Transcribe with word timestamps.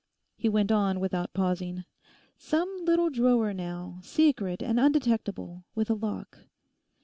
He 0.35 0.49
went 0.49 0.71
on 0.71 0.99
without 0.99 1.31
pausing. 1.31 1.85
'Some 2.35 2.79
little 2.85 3.11
drawer 3.11 3.53
now, 3.53 3.99
secret 4.01 4.63
and 4.63 4.79
undetectable, 4.79 5.65
with 5.75 5.91
a 5.91 5.93
lock. 5.93 6.39